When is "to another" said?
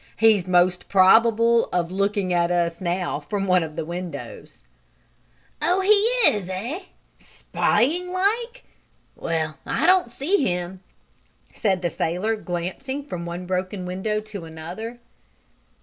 14.21-14.97